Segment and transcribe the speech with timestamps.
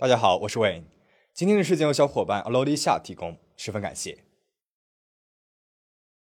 [0.00, 0.84] 大家好，我是 Wayne。
[1.34, 4.12] 今天的事件由小伙伴 Alodia 提供，十分感谢。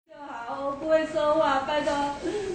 [0.09, 1.93] 就好，我不会说话，拜托，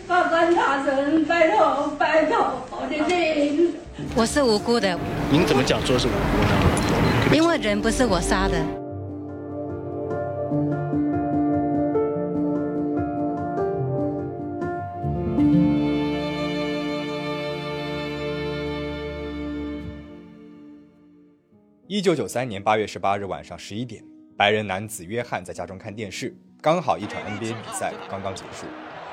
[0.08, 3.76] 法官大人，拜托，拜托，我的命。
[4.16, 4.98] 我是无辜的，
[5.30, 7.36] 您怎么讲说是无辜呢？
[7.36, 8.85] 因为人不是我杀的。
[21.96, 24.04] 一九九三年八月十八日晚上十一点，
[24.36, 28.66] 白人男子约翰在家中看电视，刚好一场 NBA 比赛刚刚结束。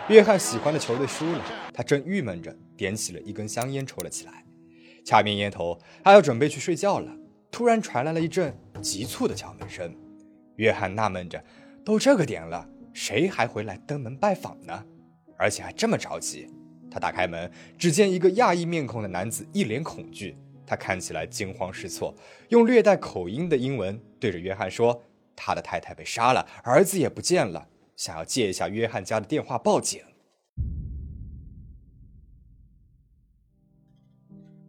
[0.09, 1.41] 约翰喜欢的球队输了，
[1.73, 4.43] 他正郁闷着，点起了一根香烟抽了起来，
[5.05, 7.09] 掐灭烟头，他要准备去睡觉了。
[7.49, 9.95] 突然传来了一阵急促的敲门声，
[10.57, 11.41] 约翰纳闷着，
[11.85, 14.83] 都这个点了，谁还会来登门拜访呢？
[15.37, 16.49] 而且还这么着急。
[16.91, 20.35] 他打开门，只见一个亚裔面孔的男子一脸恐惧。
[20.73, 22.15] 他看起来惊慌失措，
[22.49, 25.03] 用略带口音的英文对着约翰说
[25.37, 30.01] ：“他的太太被杀了，儿子也不见了，想要借一下约翰家的电话报警。”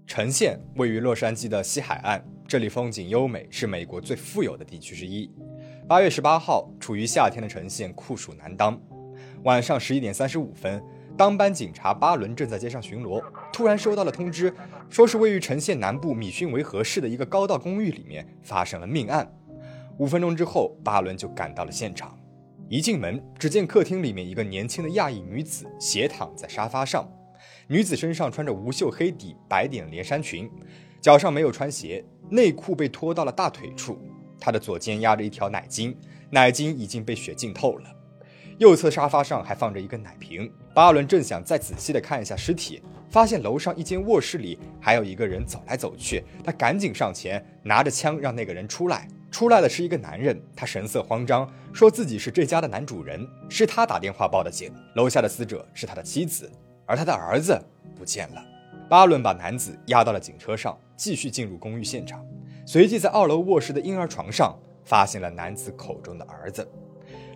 [0.06, 5.32] 城县位于洛杉矶的西海岸，这里风景优美，是美国最富有的地区之一。
[5.88, 8.78] 八月十八号，处于夏天的城县酷暑难当。
[9.44, 10.84] 晚上十一点三十五分。
[11.16, 13.22] 当班警察巴伦正在街上巡逻，
[13.54, 14.52] 突然收到了通知，
[14.90, 19.32] 说是位于城县南部米逊维河市的一个高档公寓里面发生了命案。
[19.98, 22.18] 五分钟之后，巴伦就赶到了现场。
[22.68, 27.08] 一进门，只见客厅里面一个年轻的亚裔女子斜躺在沙发上，
[27.68, 30.50] 女子身上穿着无袖黑底白点连衫裙，
[31.00, 33.96] 脚上没有穿鞋，内裤被拖到了大腿处。
[34.40, 35.94] 她的左肩压着一条奶巾，
[36.30, 37.88] 奶巾已经被血浸透了。
[38.58, 40.50] 右侧沙发上还放着一个奶瓶。
[40.74, 46.24] 巴伦正想再仔细的看一下尸体，发现楼上一间卧室里还有一个人走来走去。
[46.42, 49.06] 他赶紧上前，拿着枪让那个人出来。
[49.30, 54.72] 出来的是一个男人，他神色慌张，说自己是这家的男主人，是他打电话报的警。
[54.96, 56.50] 楼下的死者是他的妻子，
[56.86, 57.56] 而他的儿子
[57.96, 58.44] 不见了。
[58.88, 62.24] 巴伦把男子押到了警车上，继续进入公寓现场，
[62.66, 66.68] 随即在二楼卧室的婴儿床上发现了男子口中的儿子，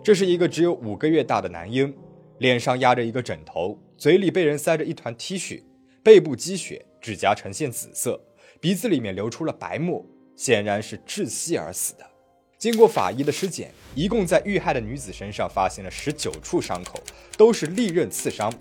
[0.03, 1.93] 这是一个只有五个月大的男婴。
[2.39, 5.61] 脸上压着一个枕头，嘴里被人塞着一团 T 恤，
[6.01, 8.19] 背部积血，指甲呈现紫色，
[8.59, 10.05] 鼻子里面流出了白沫，
[10.35, 12.05] 显然是窒息而死的。
[12.57, 17.01] 经过法医的尸检，一共在遇害的女子身上发现了十九处伤口，
[17.37, 18.53] 都是利刃刺伤。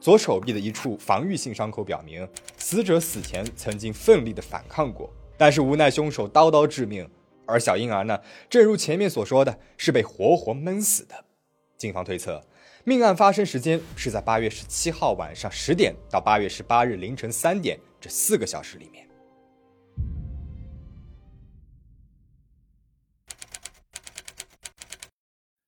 [0.00, 2.26] 左手臂的一处防御性伤口表明，
[2.56, 7.08] 死者死前曾经奋力的反抗过，但是无奈凶手刀刀致命。
[7.46, 8.18] 而小婴儿呢，
[8.48, 11.24] 正如前面所说的，是被活活闷死的。
[11.76, 12.42] 警方推测。
[12.84, 19.06] 命案发生时间是在八月十七号晚上十点到八月十八日凌晨三点这四个小时里面。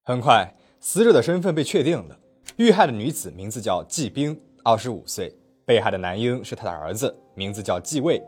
[0.04, 2.18] 很快，死者的身份被确定了。
[2.56, 5.28] 遇害的女子名字叫季冰，二十五岁；
[5.66, 8.22] 被害的男婴是她的儿子，名字叫季卫，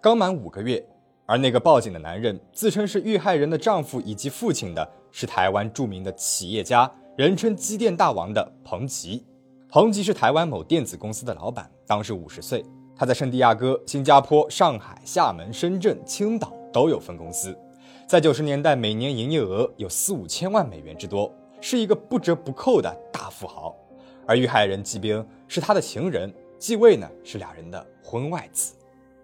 [0.00, 0.84] 刚满五个月。
[1.26, 6.90] 而那个报警的男人自称是遇害人的丈夫以及父亲的，是台湾著名的企业家。
[7.16, 9.24] 人称“机电大王”的彭吉，
[9.68, 12.64] 彭吉是台湾某电子公司的老板，当时五十岁。
[12.96, 17.56] 他在圣地亚哥、新加坡、上海、厦门、深圳、青岛都有分公司，
[18.04, 23.76] 在九十年代每年营业额有四五千万美元之多，是一个不折不扣的大富豪。
[24.26, 28.74] 而遇害人季兵是他的情人，继位呢是俩人的婚外子。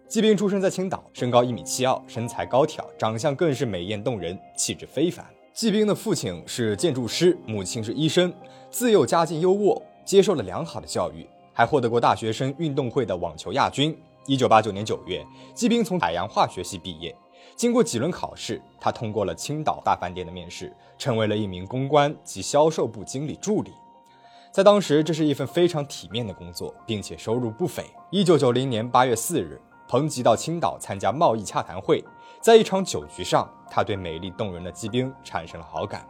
[0.06, 5.26] 季兵出生在青岛，身高一米七二，身材高挑，长相更是美艳动人，气质非凡。
[5.60, 8.32] 季兵的父亲是建筑师，母亲是医生，
[8.70, 13.94] 自幼家境优渥，接受了良好的教育，还获得过大学生运动会的网球亚军。
[14.24, 15.22] 一九八九年九月，
[15.52, 17.14] 季兵从海洋化学系毕业，
[17.54, 23.70] 经过几轮考试，他通过了青岛大饭店的面试，成为了一名公关及销售部经理助理。
[24.50, 27.84] 在当时，这是一份非常体面的工作，并且收入不菲。
[28.10, 32.02] 一九九零年八月四日，彭吉到青岛参加贸易洽谈会。
[32.40, 36.06] 在一场酒局上，他对美丽动人的季冰产生了好感。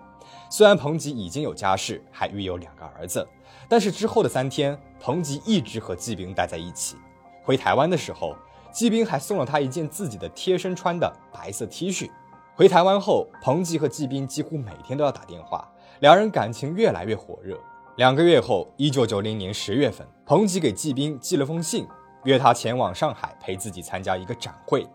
[0.49, 3.27] 虽然彭吉已经有家室，还育有两个儿子，
[3.69, 6.97] 但是之后的三天，彭吉一直和季冰待在一起。
[7.43, 8.37] 回台湾的时候，
[8.71, 12.09] 季冰还送了他一件自己的贴身穿的白色 T 恤。
[12.55, 15.69] 回台湾后，彭吉和季兵几乎每天都要打电话，
[15.99, 17.59] 两人感情越来越火热。
[17.97, 21.89] 两个月后，一九九零年十月份，彭吉给季兵寄了封信，
[22.23, 24.87] 约他前往上海陪自己参加一个展会。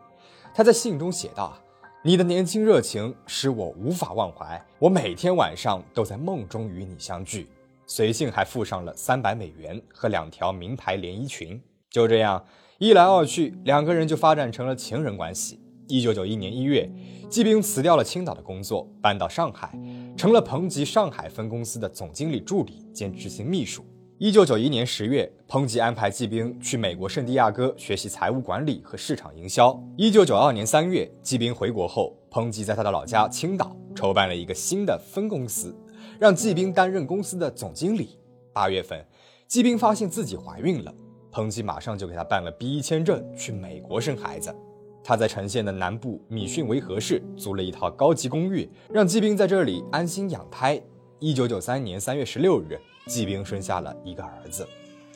[0.57, 1.53] 他在信中写道
[2.01, 7.49] ：“你的年轻热情使我无法忘怀，我每天晚上都在梦中与你相聚。”
[7.85, 11.61] 随信还附上了三百美元和两条名牌连衣裙。
[11.89, 12.41] 就这样
[12.77, 15.59] 一来二去，两个人就发展成了情人关系。
[15.89, 16.89] 一九九一年一月，
[17.29, 19.77] 季兵辞掉了青岛的工作，搬到上海，
[20.15, 23.85] 成了彭吉上海分公司的总经理助理兼执行秘书。
[24.17, 29.77] 一九九一年十月，彭吉安排季兵去美国圣地亚哥学习财务管理和市场营销。
[29.97, 35.77] 一九九二年三月，季兵回国后，彭吉在他的老家青岛筹办了一个新的分公司，
[36.17, 38.17] 让季兵担任公司的总经理。
[38.53, 39.05] 八月份，
[39.49, 40.95] 季兵发现自己怀孕了，
[41.29, 44.55] 彭吉马上就给他办了 B 一签证，去美国生孩子。
[45.03, 50.81] 他在城县的南部米逊维和市租了一套高级公寓，让季兵在这里安心养胎。
[51.19, 52.77] 一九九三年三月十六日，
[53.07, 54.67] 季兵生下了一个儿子。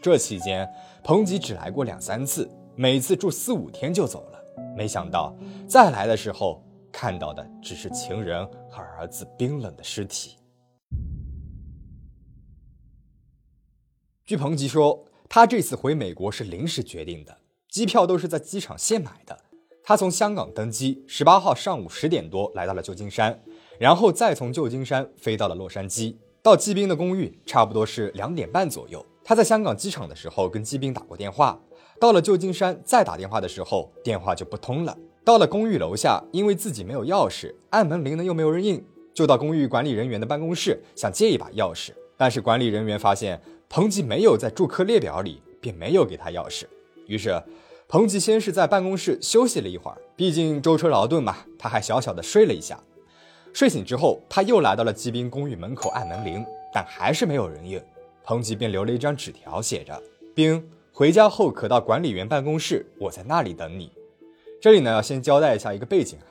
[0.02, 0.68] 这期间，
[1.04, 4.42] 彭吉只来过两三次，每次住四五天就走了。
[4.78, 5.36] 没想到
[5.68, 10.38] 再来的时候，看到的只是情人和儿子冰冷的尸体。
[14.26, 19.38] 据彭吉说，他这次回美国是临时决定的，机票都是在机场现买的。
[19.84, 23.42] 他从香港登机，十八号上午十点多来到了旧金山，
[23.80, 26.14] 然后再从旧金山飞到了洛杉矶。
[26.44, 29.04] 到季兵的公寓差不多是两点半左右。
[29.24, 31.60] 他在香港机场的时候跟季兵打过电话，
[32.00, 34.98] 到了旧金山再打电话的时候，电话就不通了。
[35.24, 38.84] 到了公寓楼下，因为自己没有钥匙，按门铃呢又没有人应，
[39.14, 46.66] 就到公寓管理人员的办公室想借一把钥匙，但是管理人员发现彭吉没有在住客列表里，便没有给他钥匙。
[47.08, 47.42] 于是。
[47.92, 52.80] 彭吉先是在办公室休息了一会儿，毕竟舟车劳顿嘛，他还小小的睡了一下。
[53.54, 57.82] 睡醒之后，他又来到了季兵公寓门口按门铃，但还是没有人应。
[58.24, 60.02] 彭吉便留了一张纸条，写着
[60.36, 60.64] ：“兵，
[60.94, 63.92] 回家后可到管理员办公室，我在那里等你。”
[64.62, 66.28] 这里呢，要先交代一下一个背景啊，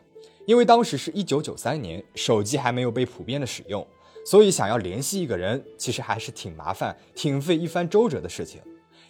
[0.46, 3.86] 因为当时是一九九三年，手机还没有被普遍的使用，
[4.24, 8.60] 所以想要联系一个人，其实还是挺麻烦、挺费一番周折的事情。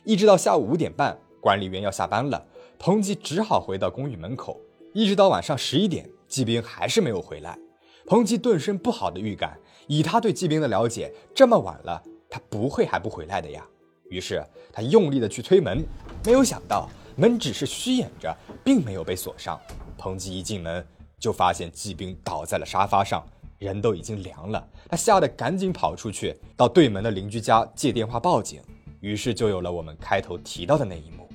[0.04, 1.18] 一直到下午五点半。
[1.40, 2.44] 管理员要下班了，
[2.80, 4.60] 彭吉只好回到公寓门口，
[4.92, 7.56] 一直到晚上十一点，季兵还是没有回来。
[8.08, 13.62] 彭吉顿生不好的预感，以他对季兵的了解，这么晚了，他不会还不回来的呀。
[14.08, 15.84] 于是他用力的去推门，
[16.24, 18.34] 没有想到门只是虚掩着，
[18.64, 19.60] 并没有被锁上。
[19.98, 20.82] 彭吉一进门
[21.18, 23.22] 就发现季兵倒在了沙发上，
[23.58, 24.66] 人都已经凉了。
[24.88, 28.62] 他吓得赶紧跑出去，到对门的邻居家借电话报警，
[29.00, 31.28] 于是就有了我们开头提到的那一幕。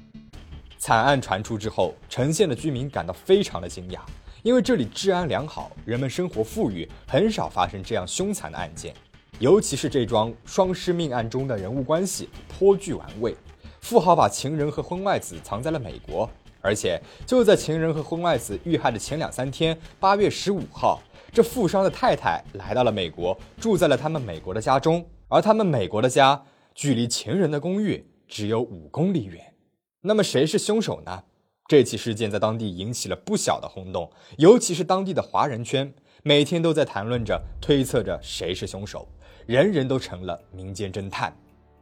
[0.79, 3.99] 惨案传出之后，城县的居民感到非常的惊讶，
[4.43, 8.93] 因为这里治安良好，人们生活富裕，很少发生这样凶残的案件。
[9.39, 13.33] 尤其是这桩双尸命案中的人物关系颇具玩味。
[13.79, 16.29] 富豪把情人和婚外子藏在了美国，
[16.59, 21.01] 而且就在情人和婚外子遇害的前两三天，八月十五号，
[21.31, 26.43] 这富商的太太来到了美国，住在了他们美国的家中，而他们美国的家
[26.75, 29.53] 距离情人的公寓只有五公里远。
[30.01, 31.23] 那么谁是凶手呢？
[31.65, 39.07] 这起事件在当地引起了不小的轰动，尤其是当地的华人圈，每天都在谈论着、推测着谁是凶手，
[39.45, 41.33] 人人都成了民间侦探。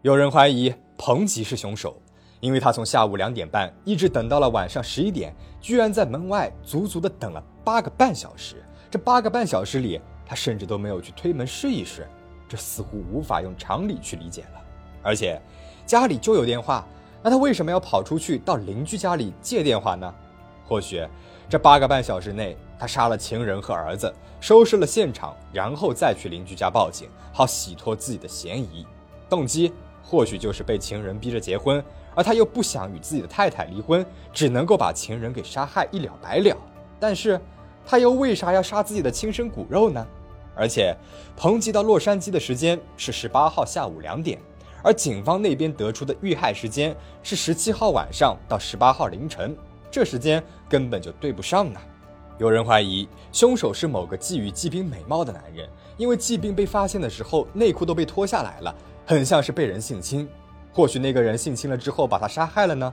[0.04, 2.00] 有人怀疑彭吉是凶手，
[2.40, 8.64] 因为他从下午两点半一直等到了晚上十一点，居然在门外足足的等了八个半小时。
[8.90, 12.08] 这八个半小时里，他甚至都没有去推门试一试，
[12.48, 14.62] 这似乎无法用常理去理解了。
[15.02, 15.42] 而且
[15.88, 16.88] 家里就有电话。
[17.24, 20.14] 那他为什么要跑出去到邻居家里借电话呢？
[20.66, 21.06] 或许
[21.50, 28.86] 这八个半小时内，他杀了情人和儿子，收拾了现场，然后再去邻居家报警，好洗脱自己的嫌疑。
[29.30, 29.72] 动机
[30.04, 31.84] 或许就是被情人逼着结婚，
[32.16, 36.58] 而他又不想与自己的太太离婚，只能够把情人给杀害一了百了。
[37.00, 37.40] 但是
[37.86, 40.06] 他又为啥要杀自己的亲生骨肉呢？
[40.56, 40.96] 而且
[41.38, 44.40] 彭吉到洛杉矶的时间是十八号下午两点。
[44.84, 49.56] 而警方那边得出的遇害时间是十七号晚上到十八号凌晨，
[49.90, 51.80] 这时间根本就对不上呢。
[52.38, 60.28] 有人怀疑凶手是某个觊觎季兵美貌的男人，因为季兵被发现的时候内裤都被脱下来了，很像是被人性侵。
[60.74, 62.92] 或许那个人性侵了之后把他杀害了呢？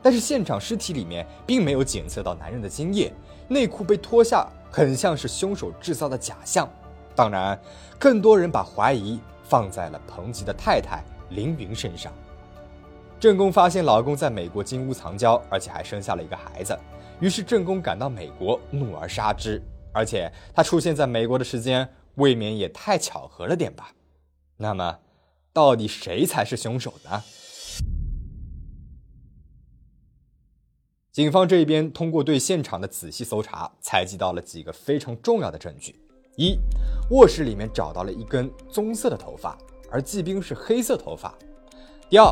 [0.00, 3.12] 但是现场尸体里面并没有检测到男人的精液，
[3.48, 6.68] 内裤被脱下很像是凶手制造的假象。
[7.16, 7.58] 当然，
[7.98, 11.02] 更多人把怀疑放在了彭吉的太太。
[11.30, 12.12] 凌云身上，
[13.18, 16.78] 正宫发现老公在美国金屋藏娇，而且还生下了一个孩子，
[17.20, 19.62] 于是正宫赶到美国，怒而杀之。
[19.92, 23.92] 而且他出现在美国的时间，未免也太巧合了点吧？
[24.56, 24.98] 那么，
[25.52, 27.22] 到底谁才是凶手呢？
[31.12, 35.94] 警方这边通过对现场的仔细搜查，采集到了几个非常重要的证据：
[36.36, 36.58] 一，
[37.10, 39.56] 卧室里面找到了一根棕色的头发。
[39.94, 41.32] 而季兵是黑色头发。
[42.10, 42.28] 第二，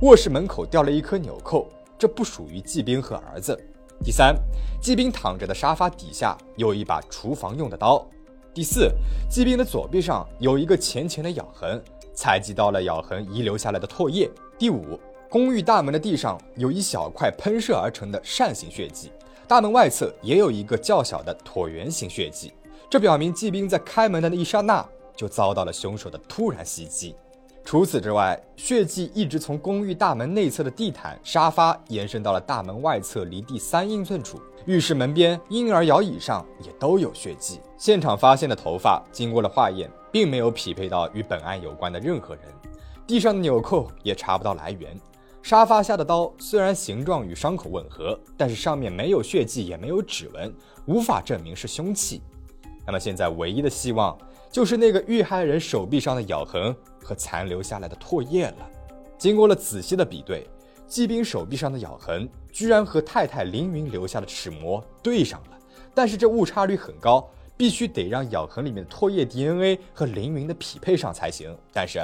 [0.00, 3.54] 卧室门口掉了一颗纽扣，这不属于季兵和儿子。
[4.02, 4.34] 第三，
[4.80, 8.02] 季兵躺着的沙发底下有一把厨房用的刀。
[8.54, 8.90] 第四，
[9.28, 11.82] 季兵的左臂上有一个浅浅的咬痕，
[12.14, 14.30] 采集到了咬痕遗留下来的唾液。
[14.56, 19.12] 第五，公寓大门的地上有一小块喷射而成的扇形血迹，
[19.46, 22.54] 大门外侧也有一个较小的椭圆形血迹，
[22.88, 24.82] 这表明季兵在开门的那一刹那
[25.16, 27.14] 就遭到了凶手的突然袭击。
[27.64, 37.60] 除此之外，血迹一直从公寓大门内侧的地毯、沙发延伸到了大门外侧离地三英寸处，浴室门边、婴儿摇椅上也都有血迹。
[37.78, 42.44] 现场发现的头发经过了化验，并没有匹配到与本案有关的任何人。
[43.06, 45.00] 地上的纽扣也查不到来源。
[45.40, 50.52] 沙发下的刀虽然形状与伤口吻合，但是上面没有血迹，也没有指纹，
[50.86, 52.20] 无法证明是凶器。
[52.84, 54.18] 那么现在唯一的希望。
[54.52, 58.70] 就是那个遇害人手臂上的咬痕和残留下来的唾液了。
[59.16, 60.46] 经过了仔细的比对，
[60.86, 65.58] 季兵手臂上的咬痕居然和太太凌云留下的齿模对上了。
[65.94, 71.56] 但是这误差率很高，必须得让咬痕里面的唾液 DNA 和凌云的匹配上才行。
[71.72, 71.98] 但是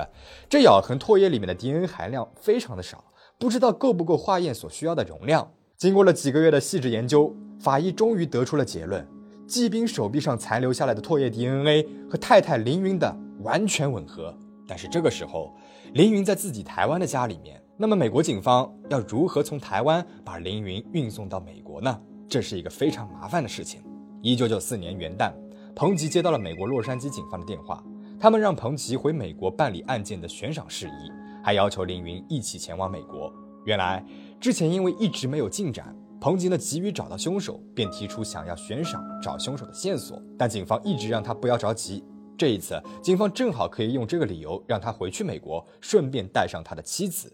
[0.49, 3.05] 这咬痕唾液里面的 DNA 含量非常的少，
[3.39, 5.53] 不知道够不够化验所需要的容量。
[5.77, 9.07] 经过了几个月的细致研究，法医终于得出了结论。
[9.49, 14.37] 季兵手臂上残留下来的唾液 DNA 和太太凌云的完全吻合，
[14.67, 15.57] 但是这个时候
[15.95, 21.99] 凌云在自己台湾的家里面，那么美国警方要如何从台湾把凌云运送到美国呢？
[22.29, 23.81] 这是一个非常麻烦的事情。
[24.21, 25.33] 一九九四年元旦，
[25.75, 27.83] 彭吉接到了美国洛杉矶警方的电话，
[28.21, 31.11] 他们让彭吉回美国办理案件的悬赏事宜，
[31.43, 33.33] 还要求凌云一起前往美国。
[33.65, 34.05] 原来
[34.39, 35.97] 之前因为一直没有进展。
[36.21, 42.05] 彭吉呢急于找到凶手，便提出想要悬赏找凶手的线索，但警方一直让他不要着急。
[42.37, 47.33] 这一次，警方正好可以用这个理由让他回去美国，顺便带上他的妻子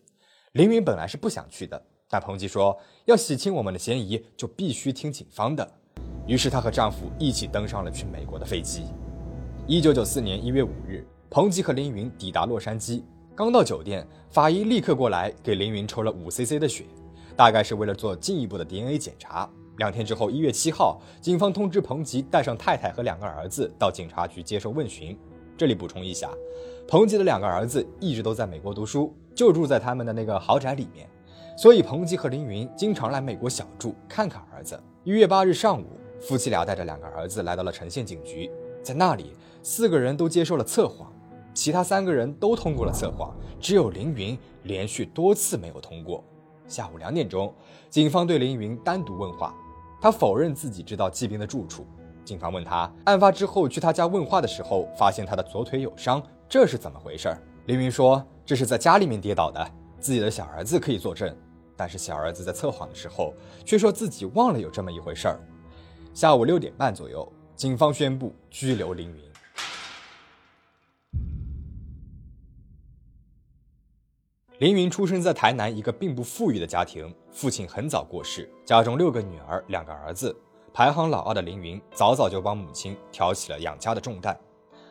[0.53, 0.85] 凌云。
[0.85, 5.67] 本来是不想去的，但彭吉说要洗清我们的嫌疑，就必须听警方的。
[6.27, 8.85] 于是她和丈夫一起登上了去美国的飞机。
[9.67, 13.03] 一九九四年一月五日，彭吉和凌云抵达洛杉矶，
[13.35, 16.85] 刚到酒店，法医立刻过来给凌云抽了五 cc 的血。
[17.37, 19.49] 大概是为了做进一步的 DNA 检查。
[19.79, 25.19] 两天之后，一月七号，警方通知彭吉带上太太和两个儿子到警察局接受问询。
[25.57, 26.31] 这里补充一下，
[26.87, 31.09] 彭吉的两个儿子一直都在美国读书，就住在他们的那个豪宅里面，
[31.57, 34.81] 所以彭吉和凌云经常来美国小住看看儿子。
[35.03, 35.87] 一月八日上午，
[36.21, 38.51] 夫妻俩带着两个儿子来到了城县警局，
[38.83, 41.13] 在那里，四个人都接受了测谎，
[41.53, 46.23] 其他三个人都通过了测谎，只有凌云连续多次没有通过。
[46.67, 47.53] 下午两点钟，
[47.91, 49.55] 警方对凌云单独问话，
[50.01, 51.87] 他否认自己知道季兵的住处。
[52.25, 57.37] 警方问他，案发之后去他家问话的时候，发现他的左腿有伤，这是怎么回事？
[57.67, 61.37] 凌云说，这是在家里面跌倒的，自己的小儿子可以作证，
[61.77, 65.41] 但是小儿子在测谎的时候，却说自己忘了有这么一回事儿。
[66.15, 69.34] 下午六点半左右，警方宣布拘留凌云。
[74.59, 80.35] 凌云出生在台南一个并不富裕的家庭，父亲很早过世，家中六个女儿，两个儿子，
[80.73, 84.39] 排行老二的凌云早早就帮母亲挑起了养家的重担。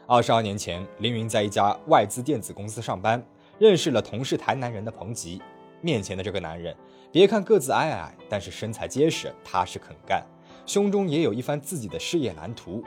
[0.05, 3.25] 二十二年前，凌云在一家外资电子公司上班，
[3.58, 5.41] 认识了同是台南人的彭吉。
[5.79, 6.75] 面前的这个男人，
[7.10, 10.22] 别看个子矮矮，但是身材结实，踏实肯干，
[10.65, 12.84] 胸中也有一番自己的事业蓝图。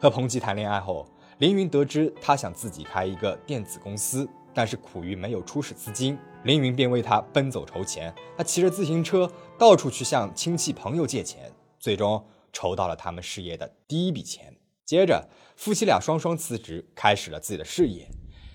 [0.00, 1.06] 和彭吉谈恋爱后，
[1.40, 4.26] 凌云得知他想自己开一个电子公司。
[4.56, 8.10] 但是苦于没有初始资金，凌云便为他奔走筹钱。
[8.38, 14.56] 他骑着自行车到处去向亲戚朋友借钱，最终筹到了他们事业的第一笔钱。
[14.86, 18.08] 接着，夫妻俩双双辞职，开始了自己的事业。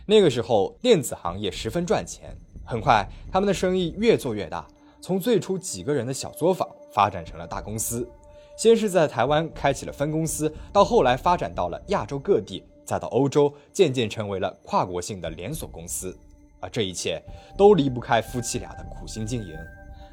[0.07, 2.35] 那个时候，电子行业十分赚钱。
[2.65, 4.67] 很快，他们的生意越做越大，
[5.01, 8.09] 从最初几个人的小作坊发展成了大公司。
[8.57, 12.63] 先是在台湾开启了分公司，到后来发展到了亚洲各地。
[12.85, 16.17] 再到欧洲，渐渐成为了跨国性的连锁公司，
[16.59, 17.21] 而这一切
[17.57, 19.55] 都离不开夫妻俩的苦心经营。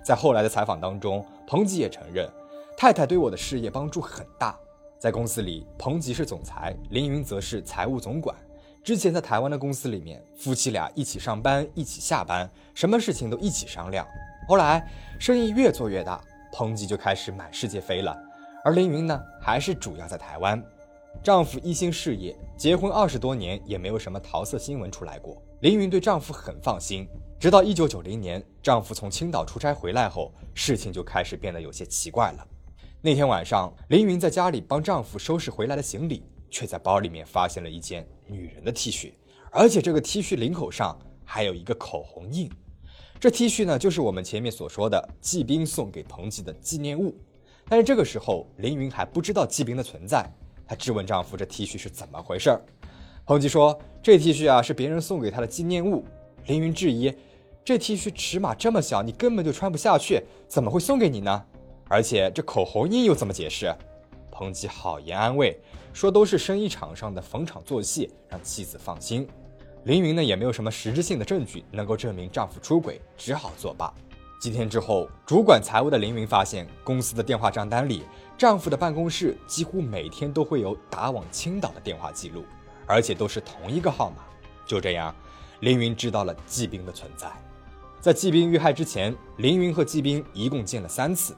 [0.04, 2.28] 在后来的采访当中，彭吉也承认，
[2.76, 4.58] 太太对我的事业帮助很大。
[4.98, 8.34] 在公司里，彭吉是总裁，凌云则是财务总管。
[8.82, 14.06] 之前在台湾的公司里面，夫妻俩一起上班，一起下班，什么事情都一起商量。
[14.48, 14.82] 后来
[15.20, 16.20] 生意越做越大，
[16.52, 18.16] 彭吉就开始满世界飞了，
[18.64, 20.62] 而凌云呢，还是主要在台湾。
[21.28, 25.37] 丈夫一心事业，结婚二十多年也没有什么桃色新闻出来过。
[25.61, 27.06] 凌云对丈夫很放心，
[27.38, 32.49] 直到一九九零年，丈夫从青岛出差回来后，事情就开始变得有些奇怪了。
[33.02, 39.12] 那天晚上，凌云在家里帮丈夫收拾回来的行李，却在包里面发现了一件女人的 T 恤，
[39.52, 42.50] 而且这个 T 恤领口上还有一个口红印。
[43.20, 47.14] 这 T 恤呢，就是我们前面所说的季兵送给彭吉的纪念物。
[47.68, 50.26] 但是这个时候凌云还不知道季冰的存在，
[50.68, 52.60] 她质问丈夫这 T 恤是怎么回事儿。
[53.25, 56.04] 彭吉说这 T 恤啊是别人送给他的纪念物。
[56.46, 57.12] 凌云质疑
[57.64, 61.44] 这 T 恤尺码这么小，你根本就穿不下去，怎么会送给你呢？
[61.88, 63.75] 而且这口红印又怎么解释？
[64.30, 65.58] 彭吉好言安慰，
[65.92, 69.26] 说都是生意场上的逢场作戏，让妻子放心。
[69.84, 73.92] 凌云呢也没有什么实质性的证据能够证明丈夫出轨，只好作罢。
[74.40, 78.04] 几天之后，主管财务的凌云发现公司的电话账单里，
[78.38, 82.45] 丈夫的办公室几乎每天都会有打往青岛的电话记录，
[82.87, 84.18] 而且都是同一个号码。
[84.64, 85.12] 就这样，
[85.59, 87.28] 凌云知道了季冰的存在。
[88.00, 91.37] 在季冰遇害之前，凌云和季冰一共见了三次。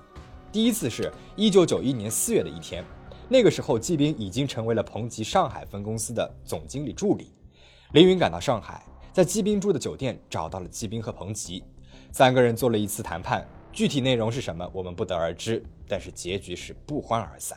[0.52, 2.84] 第一次是一九九一年四月的一天，
[3.30, 7.32] 那个时候季冰已经成为了鹏吉上海分公司的总经理助理。
[7.92, 11.64] 凌云赶到上海，在季冰住的酒店找到了季冰和彭吉，
[12.12, 13.48] 三个人做了一次谈判，
[13.80, 17.56] 具体内容是什么我们不得而知，但是结局是不欢而散。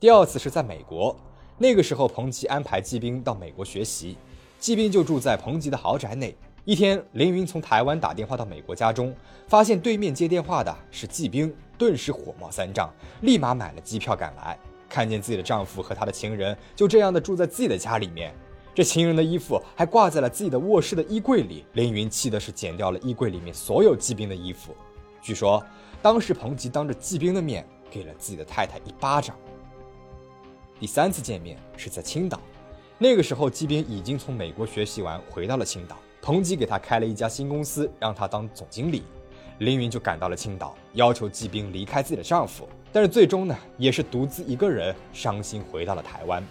[0.00, 1.16] 第二次是在美国，
[1.58, 4.18] 那个时候彭吉安排季冰到美国学习，
[4.58, 6.34] 季冰就住在彭吉的豪宅内。
[6.64, 9.14] 一天，凌云从台湾打电话到美国家中，
[9.46, 14.58] 发现对面接电话的是季冰，顿时火冒三丈，立马买了机票赶来。
[14.88, 18.34] 看见自己的丈夫和他的情人就这样的住在自己的家里面，
[18.74, 21.64] 这情人的衣服还挂在了自己的卧室的衣柜里。
[21.74, 24.74] 凌云气的是剪掉了衣柜里面所有季冰的衣服。
[25.20, 25.62] 据说
[26.02, 29.36] 当时彭吉当着季冰的面给了自己的太太一巴掌。
[30.78, 32.40] 第三次见面是在青岛，
[32.98, 35.96] 那个时候季冰已经从美国学习完回到了青岛。
[36.22, 39.02] 彭吉给他开了一家新公司，让他当总经理。
[39.58, 42.68] 凌云就赶到了青岛，要求季冰离开自己的丈夫。
[42.92, 46.42] 但是最终呢，也是独自一个人伤心回到了台湾。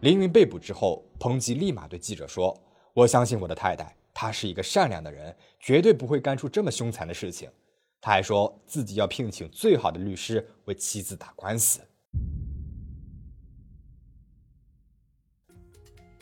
[0.00, 2.54] 凌云被捕之后，彭吉立马对记者说
[2.92, 7.48] ：“我相信我的太太，她是一个善良的人，绝对不会干出这么凶残的事情。”
[8.00, 11.80] 他还说自己要聘请最好的律师为妻子打官司。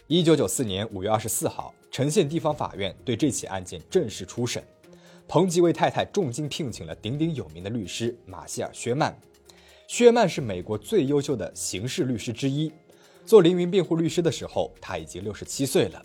[0.07, 1.75] 一九九四年五月二十四号。
[1.91, 4.61] 城县地方法院对这起案件正式初审，
[5.29, 9.17] 彭吉为太太重金聘请了鼎鼎有名的律师马歇尔·薛曼。
[9.87, 12.73] 薛曼是美国最优秀的刑事律师之一，
[13.25, 16.05] 做凌云辩护律师的时候，他已经六十七岁了。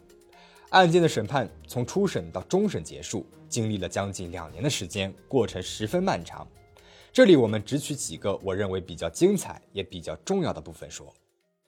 [0.70, 6.48] 案件的审判从初审到终审结束，经历了将近两年的时间，过程十分漫长。
[7.12, 11.12] 这里我们只取几个我认为比较精彩也比较重要的部分说。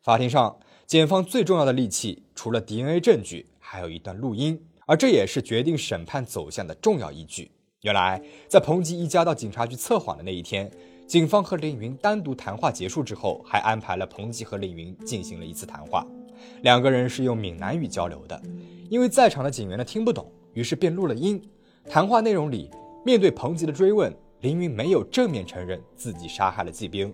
[0.03, 3.47] 法庭上，检方最重要的利器除了 DNA 证据。
[3.63, 7.49] 还有一段录音，而这也是决定审判走向的重要依据。
[7.83, 10.69] 原来，在彭吉一家到警察局测谎的那一天，
[11.07, 16.05] 警方和凌云单独谈话结束之后，还安排了彭吉和凌云进行了一次谈话。
[16.63, 18.41] 两个人是用闽南语交流的，
[18.91, 21.41] 因为在场的警员呢听不懂，于是便录了音。
[21.89, 22.69] 谈话内容里，
[23.05, 27.11] 面对彭吉的追问，林云没有正面承认自己杀害了季兵，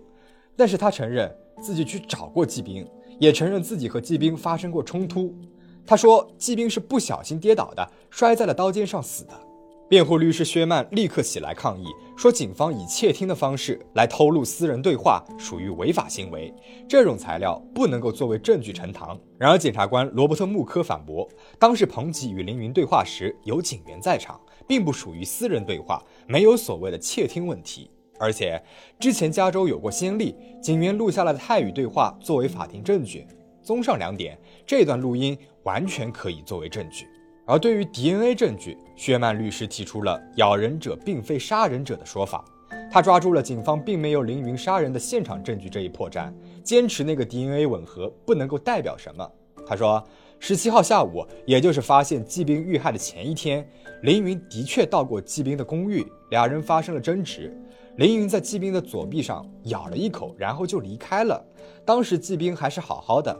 [0.55, 2.83] 但是他承认自己去找过季兵，
[3.19, 5.31] 也承认自己和季兵发生过冲突。
[5.85, 9.39] 他说：“季兵是不小心跌倒的，摔在了刀尖上死的。”
[9.89, 11.85] 辩护律师薛曼立刻起来抗议，
[12.17, 16.53] 说：“警方以窃听的方式来偷录私人对话，属于违法行为，
[16.89, 27.89] 这种材料不能够作为证据呈堂。”然而，检察官罗伯特·穆科反驳：“当时彭吉与凌云对话时有警员在场，并不属于私人对话，没有所谓的窃听问题。
[28.19, 28.61] 而且，
[28.99, 33.25] 之前加州有过先例，警员录下了泰语对话作为法庭证据。
[33.61, 37.05] 综上两点，这段录音。”完全可以作为证据。
[37.47, 42.43] 而对于 DNA 证据，薛曼律师提出了“咬人者并非杀人者”的说法。
[42.91, 46.29] 他抓住了警方并没有凌云杀人的现场证据这一破绽，
[46.61, 49.25] 坚持那个 DNA 吻合不能够代表什么。
[49.65, 50.05] 他说，
[50.39, 53.65] 十七号下午，也就是发现季兵遇害的前一天，
[54.01, 57.57] 凌云的确到过季兵的公寓，俩人发生了争执。
[57.95, 61.41] 凌云在季兵的左臂上咬了一口，然后就离开了。
[61.85, 63.35] 当时季兵还是好好的。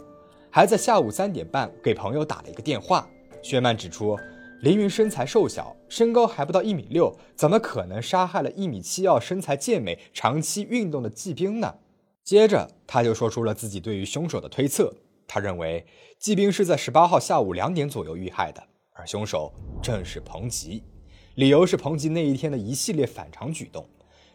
[0.49, 3.07] 还在下午三点半给朋友打了一个电话。
[3.47, 4.19] 薛曼指出，
[4.59, 11.75] 凌云身材瘦小，身高还不到一米六，怎么可能杀害了一米七二、身材健美、长期运动的季兵呢？
[12.25, 14.93] 接着，他就说出了自己对于凶手的推测。
[15.29, 15.85] 他认为
[16.19, 20.83] 季兵是在十八号下午两点左右遇害的，而凶手正是彭吉。
[21.35, 23.87] 理由是彭吉那一天的一系列反常举动，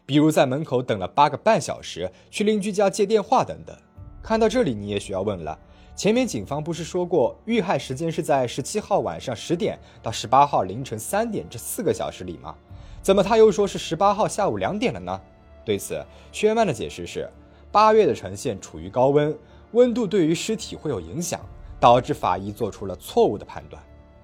[0.07, 3.77] 比如在门口等了八个半小时，去邻居家接电话等等。
[4.23, 5.59] 看到这里，你也许要问了。
[5.95, 12.55] 前面警方不是说过，遇害时间是在十七号晚上十点到十八号凌晨三点这四个小时里吗？
[13.03, 15.21] 怎么他又说是十八号下午两点了呢？
[15.63, 17.29] 对此，薛曼的解释是，
[17.71, 19.37] 八月的呈现处于高温，
[19.73, 21.39] 温度对于尸体会有影响，
[21.79, 23.81] 导致法医做出了错误的判断。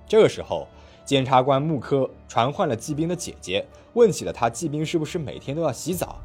[0.07, 0.67] 这个时候，
[1.05, 6.19] 检察官穆科传唤了季兵的姐姐，问起了他季兵是不是每天都要洗澡。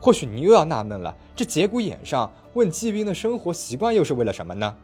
[0.00, 4.74] 或许你又要纳闷了，这节骨眼上问季兵的生活习惯又是为了什么呢？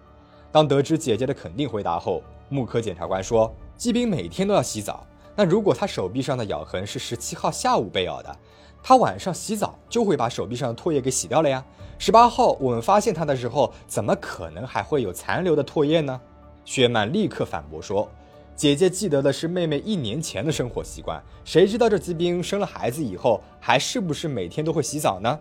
[0.52, 5.06] 当得知姐姐的肯定回答后，木科检察官说，季兵每天都要洗澡。
[5.34, 8.36] 那如果他手臂上的咬痕是十七号下午被咬的，
[8.82, 11.64] 他晚上洗澡就会把手臂上的唾液给洗掉了呀。
[11.98, 16.20] 十八号我们发现他的时候，怎么可能还会有残留的唾液呢？
[16.66, 18.06] 薛曼立刻反驳说。
[18.54, 25.40] 姐姐记得的是妹妹一年前的生活习惯，谁知道这季兵生了孩子以后还是不是每天都会洗澡呢？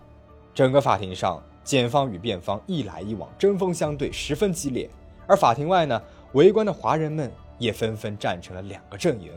[0.56, 4.90] 整个法庭上，检方与辩方一来一往，针锋相对，十分激烈。
[5.32, 6.02] 而法庭外呢，
[6.34, 9.32] 围观的华人们也纷纷站成了两个阵营，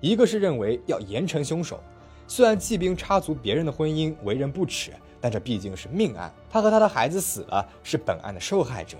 [0.00, 1.78] 一个是认为要严惩凶手，
[2.26, 4.90] 虽然季兵插足别人的婚姻，为人不耻，
[5.20, 8.98] 但这毕竟是命案，他和他的孩子死了，是本案的受害者，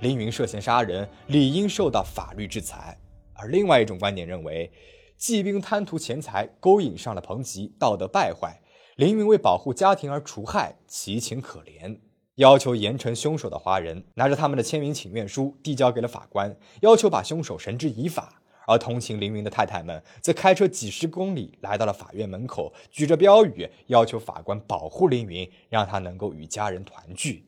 [0.00, 2.94] 凌云涉嫌杀人，理应受到法律制裁。
[3.32, 4.70] 而另外一种观点认为，
[5.16, 8.60] 季兵贪图钱财，勾引上了彭吉，道德败坏。
[8.96, 11.98] 凌云为保护家庭而除害，其情可怜。
[12.36, 18.40] 要求严惩凶手的华人拿着他们的签名请愿书递交给了法官，要求把凶手绳之以法。
[18.66, 27.44] 而同情凌云的太太们则开车几十公里来到了法院门口，举着标语要求法官保护凌云，让他能够与家人团聚。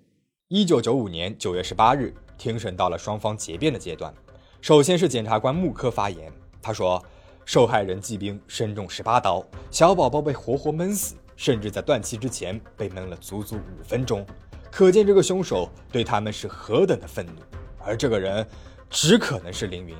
[0.48, 4.12] 一九九五年九月十八日，庭审到了双方结辩的阶段。
[4.60, 7.00] 首先是检察官穆科发言，他说，
[7.44, 14.26] 受害人季兵身中十八刀，小宝宝被活活闷死，甚至在断气之前被闷了足足五分钟，
[14.72, 17.32] 可见这个凶手对他们是何等的愤怒。
[17.78, 18.46] 而这个人
[18.88, 19.94] 只可能是凌云。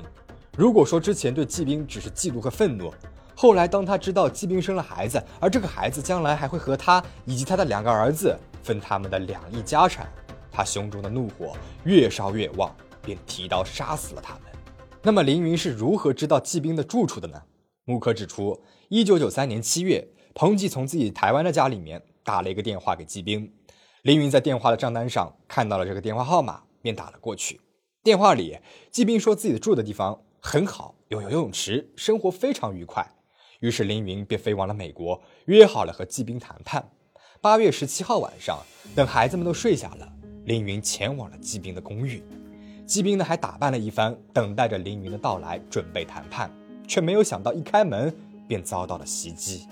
[0.57, 2.91] 如果说之前对季冰只是嫉妒和愤怒，
[3.35, 10.11] 后来当他知道季冰生了孩子，而这个孩子将来还会和他以及他的两个儿子分他们的两亿家产，
[10.51, 14.41] 他胸中的怒火越烧越旺，便提刀杀死了他们。
[15.03, 17.39] 那么凌云是如何知道季冰的住处的呢？
[17.85, 18.59] 木科指出，
[18.89, 23.51] 一九九三年七月，彭吉从自己台湾的家里面打了一个电话给季兵，
[24.03, 27.61] 凌云在电话的账单上看到了这个电话号码，便打了过去。
[28.03, 28.59] 电话里，
[28.91, 33.09] 季兵说自己住的地方很好，有游泳池，生活非常愉快。
[33.61, 36.85] 于是凌云便飞往了美国，约好了和季兵谈判。
[37.39, 38.59] 八月十七号晚上，
[38.93, 40.11] 等孩子们都睡下了，
[40.43, 42.21] 凌云前往了季兵的公寓。
[42.85, 46.51] 季兵呢还打扮了一番，等待着凌云的到来，准备谈判，
[46.85, 48.13] 却没有想到一开门
[48.49, 49.65] 便遭到了袭击。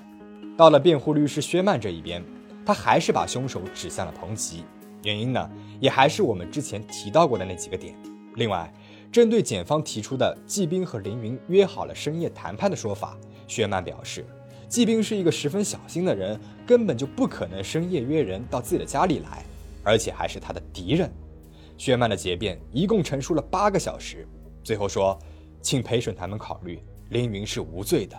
[0.55, 2.23] 到了辩护律师薛曼这一边，
[2.65, 4.63] 他还是把凶手指向了彭吉，
[5.03, 7.95] 原因呢也还是我们之前提到过的那几个点。
[8.35, 8.71] 另外，
[9.11, 14.25] 针对检方提出的季兵和凌云约好了深夜谈判的说法，薛曼表示，
[14.69, 19.43] 季兵是一个十分小心的人，根本就不可能深夜约人到自己的家里来，
[19.83, 21.11] 而且还是他的敌人。
[21.77, 24.25] 薛曼的结辩一共陈述了八个小时，
[24.63, 25.19] 最后说，
[25.61, 28.15] 请陪审团们考虑，凌云是无罪的。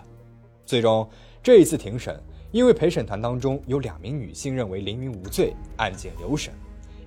[0.65, 1.09] 最终，
[1.41, 2.21] 这一次庭审，
[2.53, 6.53] 因为陪审团当中有两名女性认为凌云无罪，案件留审。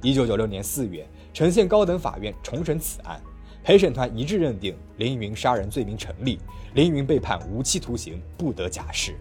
[0.03, 3.23] 一九九六年四月，呈县高等法院重审此案，
[3.63, 6.41] 陪审团一致认定凌云杀人罪名成立，
[6.75, 9.15] 凌云被判无期徒刑，不得假释。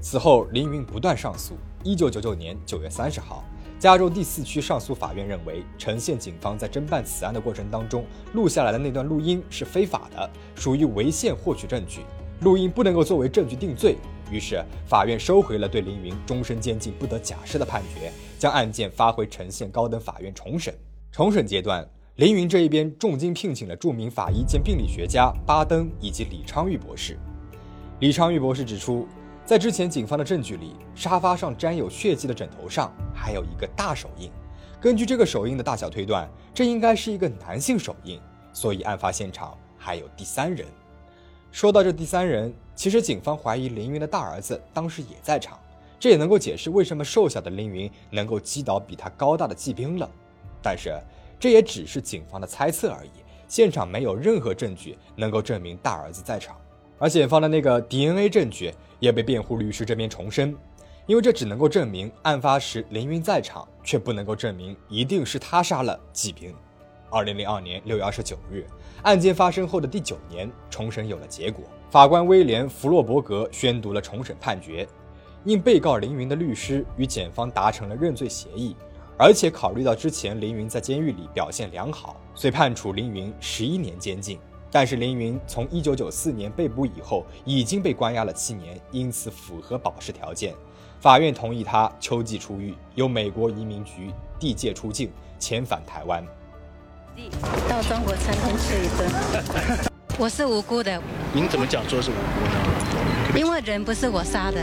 [0.00, 1.54] 此后，凌云不断上诉。
[1.84, 3.44] 一九九九年九月三十号。
[3.78, 8.04] 加州第四区上诉法院认为，陈县警方在侦办此案的过程当中
[8.34, 12.00] 录下来的那段录音是非法的，属于违宪获取证据，
[12.40, 13.96] 录音不能够作为证据定罪。
[14.30, 20.74] 于是，法院收回了对凌云终身监禁不得假释的判决，将案件发回陈县高等法院重审。
[21.10, 27.18] 重审阶段，凌云这一边重金聘请了著名法医兼病理学家巴登以及李昌钰博士。
[27.98, 29.06] 李昌钰博士指出。
[29.42, 34.30] 在之前警方的证据里，沙发上沾有血迹的枕头上还有一个大手印。
[34.80, 38.20] 根据这个手印的大小推断，这应该是一个男性手印，
[38.52, 40.64] 所以案发现场还有第三人。
[41.50, 45.60] 说到这第三人，其实警方怀疑凌云的大儿子当时也在场，
[45.98, 50.10] 这也能够解释为什么瘦小的凌云能够击倒比他高大的骑兵了。
[50.62, 50.98] 但是
[51.38, 53.10] 这也只是警方的猜测而已，
[53.46, 56.56] 现场没有任何证据能够证明大儿子在场。
[56.98, 60.56] 而检方的那个 DNA 证据也被辩护律师这边重申，
[61.04, 66.54] 因为这只能够证明案发时凌云在场，却不能够证明一定是他杀了季兵。
[67.10, 68.64] 二零零二年六月二十九日，
[69.02, 71.62] 案件发生后的第九年，重审有了结果。
[71.90, 74.86] 法官威廉·弗洛伯格宣读了重审判决，
[75.42, 78.76] 因被告凌云的律师与检方达成了认罪协议，
[79.18, 84.38] 而且考虑到之前凌云在监狱里表现良好，遂判处凌云十一年监禁。
[84.70, 90.54] 但是凌云从一九九四年被捕以后，已经被关押了七年，因此符合保释条件。
[91.00, 96.24] 法院同意他秋季出狱，由美国移民局递解出境，遣返台湾。
[97.68, 99.89] 到中国餐厅吃一顿。
[100.20, 101.02] 我是无辜的。
[101.32, 103.38] 您怎么讲说是无辜呢？
[103.38, 104.62] 因为人不是我杀的。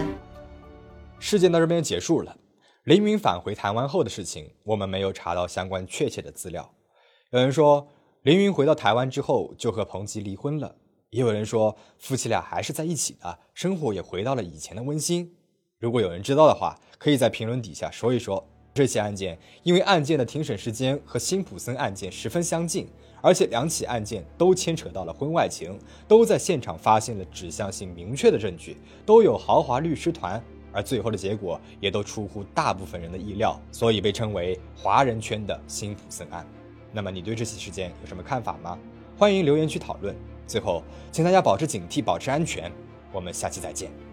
[1.18, 2.38] 事件到这边结束了。
[2.84, 6.72] 凌云返回台湾后的事情，我们没有查到相关确切的资料。
[7.32, 7.88] 有人说，
[8.22, 10.70] 凌云回到台湾之后就和彭吉离婚了；
[11.10, 15.36] 也有人说，夫妻俩还是在一起的，生活也回到了以前的温馨。
[15.80, 18.48] 如果有人知道的话，可以在评论底下说一说。
[18.76, 22.88] 这起案件因为案件的庭审时间和辛普森案件十分相近，
[23.22, 25.78] 而且两起案件都牵扯到了婚外情，
[26.08, 36.46] 都在现场发现了指向性明确的证据，都有豪华律师团，而最后的结果也都出乎大部分人的意料，所以被称为华人圈的辛普森案。
[36.94, 38.78] 那么你对这起事件有什么看法吗？
[39.18, 40.16] 欢迎留言区讨论。
[40.46, 42.72] 最后，请大家保持警惕，保持安全。
[43.12, 44.07] 我们下期再见。